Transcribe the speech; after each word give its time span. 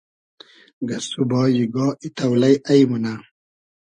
گئسسوبای 0.89 1.63
گا 1.73 1.87
ای 2.01 2.09
تۆلݷ 2.17 2.55
اݷ 2.69 2.79
مونۂ 2.89 3.13